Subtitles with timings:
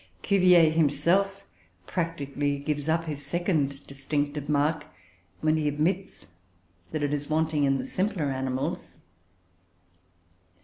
[0.23, 1.43] Cuvier himself
[1.85, 4.87] practically gives up his second distinctive mark
[5.41, 6.25] when he admits
[6.89, 8.97] that it is wanting in the simpler animals.